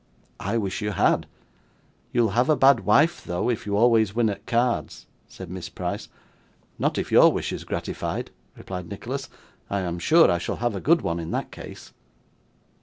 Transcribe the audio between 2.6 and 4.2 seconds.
wife, though, if you always